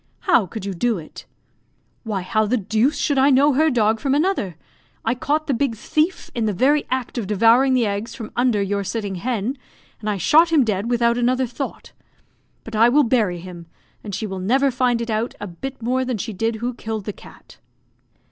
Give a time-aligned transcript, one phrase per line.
[0.21, 1.27] How could you do it?"
[2.01, 4.55] "Why, how the deuce should I know her dog from another?
[5.05, 8.63] I caught the big thief in the very act of devouring the eggs from under
[8.63, 9.59] your sitting hen,
[9.99, 11.91] and I shot him dead without another thought.
[12.63, 13.67] But I will bury him,
[14.03, 17.05] and she will never find it out a bit more than she did who killed
[17.05, 17.59] the cat."